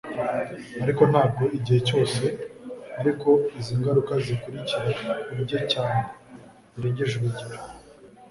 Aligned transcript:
ariko 0.83 1.01
ntabwo 1.11 1.43
igihe 1.57 1.79
cyose 1.89 2.23
ari 2.99 3.11
ko 3.21 3.31
izi 3.59 3.73
ngaruka 3.79 4.13
zikurikira 4.25 4.85
kurya 5.25 5.59
cyane 5.71 6.01
birengeje 6.73 7.13
urugero 7.17 7.57